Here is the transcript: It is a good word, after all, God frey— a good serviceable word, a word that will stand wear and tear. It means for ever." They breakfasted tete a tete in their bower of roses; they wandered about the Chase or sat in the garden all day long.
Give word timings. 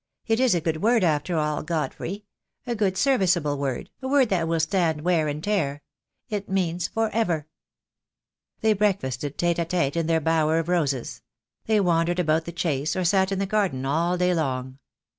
It 0.25 0.39
is 0.39 0.55
a 0.55 0.61
good 0.61 0.81
word, 0.81 1.03
after 1.03 1.37
all, 1.37 1.61
God 1.61 1.93
frey— 1.93 2.23
a 2.65 2.73
good 2.73 2.97
serviceable 2.97 3.55
word, 3.59 3.91
a 4.01 4.07
word 4.07 4.29
that 4.29 4.47
will 4.47 4.59
stand 4.59 5.01
wear 5.01 5.27
and 5.27 5.43
tear. 5.43 5.83
It 6.27 6.49
means 6.49 6.87
for 6.87 7.11
ever." 7.11 7.45
They 8.61 8.73
breakfasted 8.73 9.37
tete 9.37 9.59
a 9.59 9.65
tete 9.65 9.95
in 9.97 10.07
their 10.07 10.19
bower 10.19 10.57
of 10.57 10.69
roses; 10.69 11.21
they 11.67 11.79
wandered 11.79 12.17
about 12.17 12.45
the 12.45 12.51
Chase 12.51 12.95
or 12.95 13.05
sat 13.05 13.31
in 13.31 13.37
the 13.37 13.45
garden 13.45 13.85
all 13.85 14.17
day 14.17 14.33
long. 14.33 14.79